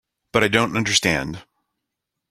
But 0.33 0.43
I 0.43 0.47
don't 0.47 0.75
understand. 0.75 1.43